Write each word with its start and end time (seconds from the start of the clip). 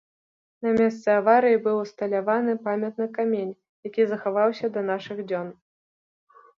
На 0.67 0.71
месцы 0.79 1.09
аварыі 1.15 1.59
быў 1.65 1.77
усталяваны 1.83 2.57
памятны 2.65 3.05
камень, 3.21 3.55
які 3.93 4.01
захаваўся 4.11 4.75
да 4.75 4.81
нашых 4.93 5.25
дзён. 5.33 5.47